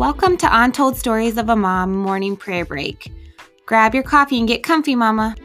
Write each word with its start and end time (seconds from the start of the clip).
Welcome 0.00 0.38
to 0.38 0.48
Untold 0.50 0.96
Stories 0.96 1.36
of 1.36 1.50
a 1.50 1.56
Mom 1.56 1.94
Morning 1.94 2.34
Prayer 2.34 2.64
Break. 2.64 3.12
Grab 3.66 3.94
your 3.94 4.02
coffee 4.02 4.38
and 4.38 4.48
get 4.48 4.62
comfy, 4.62 4.94
Mama. 4.94 5.36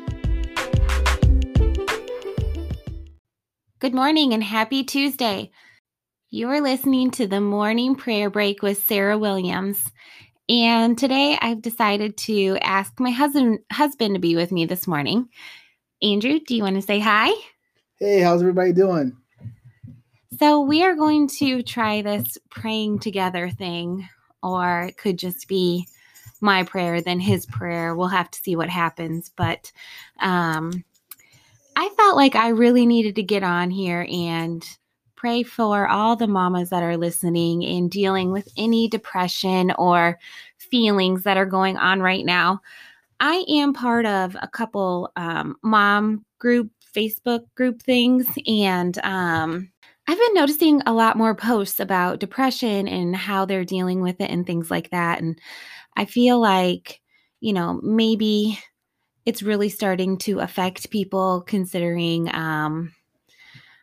Good 3.80 3.94
morning 3.94 4.32
and 4.34 4.42
happy 4.42 4.86
Tuesday. 4.86 5.52
You 6.30 6.48
are 6.52 6.62
listening 6.62 7.12
to 7.12 7.28
the 7.28 7.42
Morning 7.42 7.98
Prayer 7.98 8.30
Break 8.30 8.62
with 8.62 8.82
Sarah 8.82 9.18
Williams. 9.18 9.92
And 10.48 10.98
today 10.98 11.38
I've 11.42 11.62
decided 11.62 12.16
to 12.20 12.58
ask 12.62 12.98
my 12.98 13.12
husband 13.12 13.60
husband 13.74 14.16
to 14.16 14.22
be 14.22 14.38
with 14.38 14.54
me 14.54 14.66
this 14.66 14.88
morning. 14.88 15.28
Andrew, 16.02 16.40
do 16.40 16.56
you 16.56 16.64
want 16.64 16.78
to 16.78 16.82
say 16.82 17.00
hi? 17.00 17.34
Hey, 18.00 18.22
how's 18.22 18.40
everybody 18.40 18.72
doing? 18.72 19.18
So, 20.40 20.62
we 20.62 20.82
are 20.84 20.96
going 20.96 21.28
to 21.40 21.62
try 21.62 22.02
this 22.02 22.38
praying 22.50 23.00
together 23.00 23.50
thing, 23.50 24.08
or 24.46 24.84
it 24.84 24.98
could 24.98 25.18
just 25.18 25.48
be 25.48 25.88
my 26.42 26.64
prayer, 26.64 27.02
then 27.02 27.20
his 27.20 27.46
prayer. 27.46 27.96
We'll 27.96 28.08
have 28.08 28.30
to 28.32 28.40
see 28.40 28.56
what 28.56 28.70
happens. 28.70 29.32
But 29.36 29.72
um, 30.20 30.84
I 31.76 31.90
felt 31.98 32.16
like 32.16 32.36
I 32.36 32.50
really 32.50 32.86
needed 32.86 33.16
to 33.16 33.24
get 33.24 33.44
on 33.44 33.72
here 33.72 34.08
and 34.10 34.66
pray 35.16 35.44
for 35.44 35.88
all 35.88 36.16
the 36.16 36.28
mamas 36.28 36.70
that 36.70 36.84
are 36.84 36.98
listening 36.98 37.66
and 37.66 37.90
dealing 37.90 38.32
with 38.32 38.48
any 38.58 38.88
depression 38.88 39.72
or 39.80 40.20
feelings 40.58 41.24
that 41.24 41.38
are 41.38 41.46
going 41.46 41.78
on 41.78 42.02
right 42.02 42.26
now. 42.26 42.62
I 43.20 43.46
am 43.50 43.74
part 43.74 44.06
of 44.06 44.36
a 44.42 44.48
couple 44.48 45.12
um, 45.16 45.56
mom 45.64 46.26
group 46.38 46.70
Facebook 46.96 47.42
group 47.56 47.82
things, 47.82 48.28
and 48.48 48.98
um, 49.00 49.72
I've 50.08 50.20
been 50.20 50.34
noticing 50.36 50.82
a 50.86 50.94
lot 50.94 51.18
more 51.18 51.34
posts 51.34 51.80
about 51.80 52.20
depression 52.20 52.88
and 52.88 53.16
how 53.16 53.46
they're 53.46 53.66
dealing 53.66 54.02
with 54.02 54.22
it 54.22 54.30
and 54.30 54.46
things 54.46 54.70
like 54.70 54.92
that. 54.92 55.20
And 55.20 55.40
I 55.96 56.06
feel 56.06 56.40
like, 56.40 57.02
you 57.40 57.54
know, 57.54 57.80
maybe 57.82 58.60
it's 59.26 59.42
really 59.42 59.70
starting 59.70 60.18
to 60.20 60.40
affect 60.40 60.92
people 60.92 61.42
considering 61.48 62.34
um, 62.36 62.94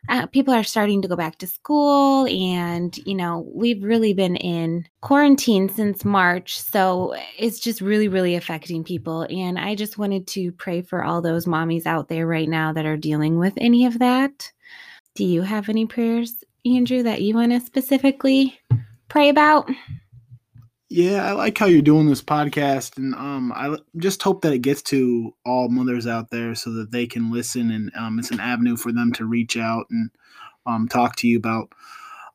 uh, 0.09 0.25
people 0.27 0.53
are 0.53 0.63
starting 0.63 1.01
to 1.01 1.07
go 1.07 1.15
back 1.15 1.37
to 1.37 1.47
school 1.47 2.27
and 2.27 2.97
you 3.05 3.15
know 3.15 3.49
we've 3.53 3.83
really 3.83 4.13
been 4.13 4.35
in 4.35 4.85
quarantine 5.01 5.69
since 5.69 6.03
march 6.03 6.59
so 6.59 7.15
it's 7.37 7.59
just 7.59 7.79
really 7.79 8.09
really 8.09 8.35
affecting 8.35 8.83
people 8.83 9.25
and 9.29 9.57
i 9.57 9.75
just 9.75 9.97
wanted 9.97 10.27
to 10.27 10.51
pray 10.53 10.81
for 10.81 11.03
all 11.03 11.21
those 11.21 11.45
mommies 11.45 11.85
out 11.85 12.09
there 12.09 12.27
right 12.27 12.49
now 12.49 12.73
that 12.73 12.85
are 12.85 12.97
dealing 12.97 13.39
with 13.39 13.53
any 13.57 13.85
of 13.85 13.99
that 13.99 14.51
do 15.15 15.23
you 15.23 15.41
have 15.41 15.69
any 15.69 15.85
prayers 15.85 16.43
andrew 16.65 17.03
that 17.03 17.21
you 17.21 17.35
want 17.35 17.51
to 17.51 17.59
specifically 17.59 18.59
pray 19.09 19.29
about 19.29 19.69
yeah, 20.95 21.27
I 21.27 21.31
like 21.31 21.57
how 21.57 21.65
you're 21.65 21.81
doing 21.81 22.05
this 22.05 22.21
podcast, 22.21 22.97
and 22.97 23.15
um, 23.15 23.51
I 23.55 23.77
just 23.97 24.21
hope 24.21 24.43
that 24.43 24.53
it 24.53 24.59
gets 24.59 24.83
to 24.83 25.33
all 25.43 25.67
mothers 25.67 26.05
out 26.05 26.29
there 26.29 26.53
so 26.53 26.71
that 26.73 26.91
they 26.91 27.07
can 27.07 27.31
listen, 27.31 27.71
and 27.71 27.91
um, 27.95 28.19
it's 28.19 28.29
an 28.29 28.39
avenue 28.39 28.77
for 28.77 28.91
them 28.91 29.11
to 29.13 29.25
reach 29.25 29.57
out 29.57 29.87
and 29.89 30.11
um, 30.67 30.87
talk 30.87 31.15
to 31.15 31.27
you 31.27 31.35
about 31.35 31.71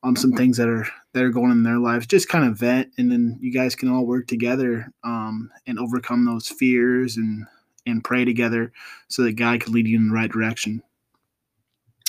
um, 0.03 0.17
some 0.17 0.33
things 0.33 0.57
that 0.57 0.69
are 0.69 0.89
that 1.13 1.23
are 1.23 1.31
going 1.31 1.53
in 1.53 1.63
their 1.63 1.79
lives. 1.79 2.09
Just 2.09 2.29
kind 2.29 2.45
of 2.45 2.59
vent, 2.59 2.93
and 2.99 3.13
then 3.13 3.39
you 3.41 3.53
guys 3.53 3.77
can 3.77 3.89
all 3.89 4.05
work 4.05 4.27
together 4.27 4.93
um, 5.05 5.53
and 5.69 5.79
overcome 5.79 6.25
those 6.25 6.49
fears 6.49 7.17
and 7.17 7.47
and 7.87 8.03
pray 8.03 8.25
together 8.25 8.73
so 9.07 9.23
that 9.23 9.37
God 9.37 9.61
can 9.61 9.73
lead 9.73 9.87
you 9.87 9.97
in 9.97 10.09
the 10.09 10.15
right 10.15 10.33
direction. 10.33 10.83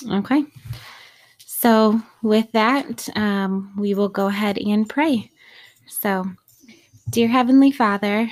Okay. 0.08 0.46
So 1.46 2.02
with 2.22 2.52
that, 2.54 3.10
um, 3.18 3.74
we 3.78 3.94
will 3.94 4.10
go 4.10 4.28
ahead 4.28 4.58
and 4.58 4.88
pray. 4.88 5.32
So, 5.88 6.26
dear 7.10 7.28
Heavenly 7.28 7.72
Father, 7.72 8.32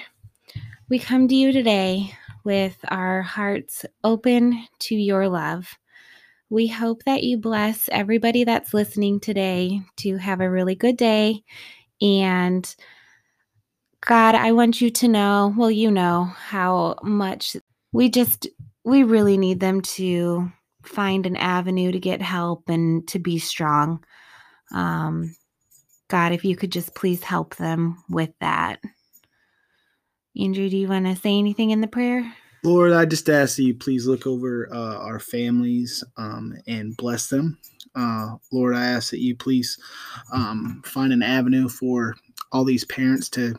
we 0.90 1.00
come 1.00 1.28
to 1.28 1.36
you 1.36 1.52
today 1.52 2.14
with 2.46 2.78
our 2.88 3.22
hearts 3.22 3.86
open 4.04 4.66
to 4.80 4.96
your 4.96 5.28
love. 5.28 5.78
We 6.50 6.68
hope 6.68 7.04
that 7.04 7.24
you 7.24 7.38
bless 7.38 7.90
everybody 7.90 8.46
that's 8.46 8.74
listening 8.74 9.20
today 9.20 9.82
to 9.98 10.16
have 10.16 10.40
a 10.40 10.50
really 10.50 10.76
good 10.76 10.96
day. 10.96 11.44
And 12.02 12.74
God, 14.00 14.36
I 14.36 14.54
want 14.54 14.80
you 14.80 14.90
to 14.92 15.08
know, 15.10 15.54
well, 15.58 15.72
you 15.72 15.92
know 15.92 16.24
how 16.24 16.96
much 17.04 17.58
we 17.92 18.08
just, 18.08 18.48
we 18.86 19.04
really 19.04 19.38
need 19.38 19.60
them 19.60 19.82
to 19.82 20.50
find 20.88 21.26
an 21.26 21.36
avenue 21.36 21.92
to 21.92 22.00
get 22.00 22.22
help 22.22 22.70
and 22.70 23.08
to 23.10 23.20
be 23.20 23.40
strong. 23.40 24.04
Um, 24.72 25.36
God, 26.10 26.32
if 26.32 26.46
you 26.46 26.56
could 26.56 26.72
just 26.72 26.96
please 26.96 27.24
help 27.24 27.56
them 27.56 28.04
with 28.10 28.32
that. 28.40 28.80
Andrew, 30.40 30.70
do 30.70 30.78
you 30.78 30.88
want 30.88 31.06
to 31.06 31.16
say 31.16 31.38
anything 31.38 31.72
in 31.72 31.82
the 31.82 31.88
prayer? 31.88 32.32
Lord, 32.64 32.92
I 32.92 33.06
just 33.06 33.30
ask 33.30 33.56
that 33.56 33.64
you 33.64 33.76
please 33.76 34.08
look 34.08 34.28
over 34.28 34.68
uh, 34.72 34.98
our 34.98 35.20
families 35.20 36.04
um, 36.18 36.56
and 36.68 36.98
bless 36.98 37.28
them. 37.28 37.58
Uh, 37.96 38.36
Lord, 38.52 38.76
I 38.76 38.86
ask 38.86 39.12
that 39.12 39.20
you 39.20 39.36
please 39.36 39.80
um, 40.32 40.82
find 40.86 41.14
an 41.14 41.24
avenue 41.24 41.70
for 41.70 42.16
all 42.52 42.64
these 42.64 42.86
parents 42.86 43.30
to 43.30 43.56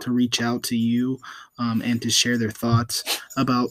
to 0.00 0.12
reach 0.12 0.42
out 0.42 0.62
to 0.62 0.76
you 0.76 1.18
um, 1.58 1.80
and 1.82 2.02
to 2.02 2.10
share 2.10 2.36
their 2.36 2.50
thoughts 2.50 3.22
about 3.38 3.70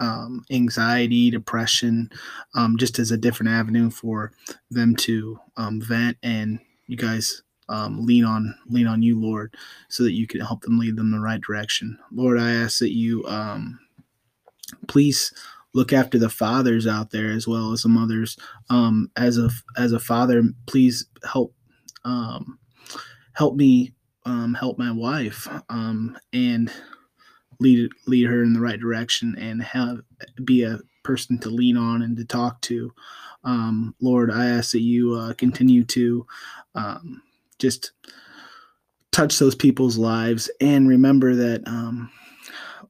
um, 0.00 0.44
anxiety, 0.50 1.30
depression, 1.30 2.10
um, 2.54 2.76
just 2.78 2.98
as 2.98 3.10
a 3.10 3.18
different 3.18 3.50
avenue 3.50 3.90
for 3.90 4.32
them 4.70 4.96
to 4.96 5.38
um, 5.56 5.80
vent 5.80 6.16
and 6.22 6.58
you 6.86 6.96
guys 6.96 7.42
um, 7.68 8.04
lean 8.04 8.24
on 8.24 8.54
lean 8.68 8.86
on 8.86 9.02
you, 9.02 9.20
Lord, 9.20 9.54
so 9.88 10.02
that 10.02 10.12
you 10.12 10.26
can 10.26 10.40
help 10.40 10.62
them 10.62 10.78
lead 10.78 10.96
them 10.96 11.12
the 11.12 11.20
right 11.20 11.40
direction. 11.40 11.98
Lord, 12.10 12.38
I 12.38 12.50
ask 12.50 12.80
that 12.80 12.92
you 12.92 13.24
um, 13.26 13.78
please 14.88 15.32
look 15.72 15.92
after 15.92 16.18
the 16.18 16.28
fathers 16.30 16.86
out 16.86 17.10
there 17.10 17.30
as 17.30 17.46
well 17.46 17.72
as 17.72 17.82
the 17.82 17.88
mothers. 17.88 18.36
Um, 18.70 19.10
as 19.16 19.38
a 19.38 19.50
as 19.76 19.92
a 19.92 20.00
father, 20.00 20.42
please 20.66 21.06
help 21.24 21.54
help 23.34 23.54
me 23.54 23.92
help 24.24 24.78
my 24.78 24.90
wife 24.90 25.46
and 26.32 26.72
lead 27.60 27.90
lead 28.06 28.26
her 28.26 28.42
in 28.42 28.52
the 28.52 28.60
right 28.60 28.80
direction 28.80 29.36
and 29.38 29.62
have 29.62 30.00
be 30.44 30.64
a 30.64 30.80
person 31.02 31.38
to 31.38 31.50
lean 31.50 31.76
on 31.76 32.02
and 32.02 32.16
to 32.16 32.24
talk 32.24 32.60
to. 32.62 32.92
Um, 33.44 33.94
Lord, 34.00 34.30
I 34.30 34.46
ask 34.46 34.72
that 34.72 34.80
you 34.80 35.14
uh, 35.14 35.34
continue 35.34 35.84
to 35.84 36.26
um, 36.74 37.22
just 37.58 37.92
touch 39.12 39.38
those 39.38 39.54
people's 39.54 39.96
lives 39.96 40.50
and 40.60 40.88
remember 40.88 41.34
that 41.34 41.66
um, 41.66 42.10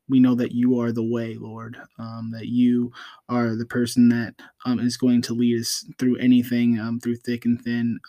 we 0.09 0.21
know 0.21 0.35
that 0.35 0.53
you 0.53 0.81
are 0.81 0.93
the 0.93 1.05
way, 1.05 1.37
Lord, 1.37 1.77
um, 1.99 2.31
that 2.33 2.49
you 2.49 2.93
are 3.29 3.55
the 3.55 3.65
person 3.65 4.09
that 4.09 4.35
um, 4.65 4.81
is 4.81 4.97
going 4.97 5.23
to 5.23 5.35
lead 5.35 5.61
us 5.61 5.87
through 5.99 6.17
anything, 6.17 6.79
um, 6.81 6.99
through 6.99 7.17
thick 7.17 7.45
and 7.45 7.63
thin, 7.63 8.01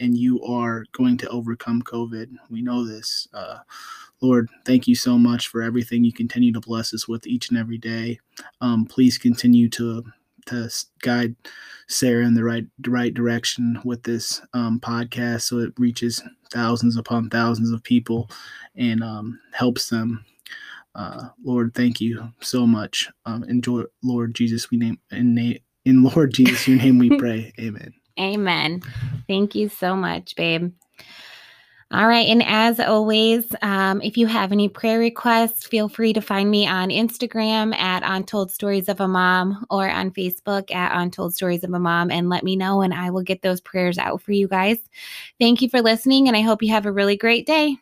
and 0.00 0.16
you 0.16 0.42
are 0.42 0.84
going 0.92 1.16
to 1.18 1.28
overcome 1.28 1.82
COVID. 1.82 2.34
We 2.50 2.62
know 2.62 2.86
this. 2.86 3.28
Uh, 3.32 3.58
Lord, 4.20 4.48
thank 4.64 4.88
you 4.88 4.94
so 4.94 5.18
much 5.18 5.48
for 5.48 5.62
everything 5.62 6.04
you 6.04 6.12
continue 6.12 6.52
to 6.52 6.60
bless 6.60 6.92
us 6.92 7.06
with 7.06 7.26
each 7.26 7.50
and 7.50 7.58
every 7.58 7.78
day. 7.78 8.18
Um, 8.60 8.84
please 8.86 9.18
continue 9.18 9.68
to 9.70 10.04
to 10.46 10.70
guide 11.02 11.36
Sarah 11.88 12.24
in 12.24 12.34
the 12.34 12.44
right 12.44 12.66
right 12.86 13.12
direction 13.12 13.80
with 13.84 14.02
this 14.02 14.40
um, 14.54 14.80
podcast, 14.80 15.42
so 15.42 15.58
it 15.58 15.72
reaches 15.78 16.22
thousands 16.50 16.96
upon 16.96 17.28
thousands 17.28 17.70
of 17.70 17.82
people 17.82 18.30
and 18.74 19.02
um, 19.02 19.38
helps 19.52 19.90
them. 19.90 20.24
Uh, 20.94 21.28
Lord, 21.44 21.74
thank 21.74 22.00
you 22.00 22.32
so 22.40 22.66
much. 22.66 23.08
Um, 23.26 23.44
enjoy, 23.44 23.84
Lord 24.02 24.34
Jesus. 24.34 24.70
We 24.70 24.78
name 24.78 24.98
in 25.10 25.34
name 25.34 25.58
in 25.84 26.02
Lord 26.02 26.34
Jesus, 26.34 26.66
your 26.66 26.78
name 26.78 26.98
we 26.98 27.10
pray. 27.18 27.52
Amen. 27.58 27.94
Amen. 28.18 28.82
Thank 29.28 29.54
you 29.54 29.68
so 29.68 29.94
much, 29.94 30.34
babe. 30.34 30.72
All 31.90 32.06
right. 32.06 32.28
And 32.28 32.42
as 32.44 32.80
always, 32.80 33.46
um, 33.62 34.02
if 34.02 34.18
you 34.18 34.26
have 34.26 34.52
any 34.52 34.68
prayer 34.68 34.98
requests, 34.98 35.66
feel 35.66 35.88
free 35.88 36.12
to 36.12 36.20
find 36.20 36.50
me 36.50 36.66
on 36.66 36.90
Instagram 36.90 37.74
at 37.74 38.02
Untold 38.04 38.50
Stories 38.50 38.90
of 38.90 39.00
a 39.00 39.08
Mom 39.08 39.64
or 39.70 39.88
on 39.88 40.10
Facebook 40.10 40.70
at 40.70 40.92
Untold 40.94 41.34
Stories 41.34 41.64
of 41.64 41.72
a 41.72 41.78
Mom 41.78 42.10
and 42.10 42.28
let 42.28 42.44
me 42.44 42.56
know 42.56 42.82
and 42.82 42.92
I 42.92 43.08
will 43.08 43.22
get 43.22 43.40
those 43.40 43.62
prayers 43.62 43.96
out 43.96 44.20
for 44.20 44.32
you 44.32 44.48
guys. 44.48 44.76
Thank 45.40 45.62
you 45.62 45.70
for 45.70 45.80
listening 45.80 46.28
and 46.28 46.36
I 46.36 46.42
hope 46.42 46.62
you 46.62 46.72
have 46.72 46.84
a 46.84 46.92
really 46.92 47.16
great 47.16 47.46
day. 47.46 47.78